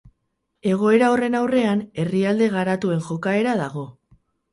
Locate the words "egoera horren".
0.69-1.37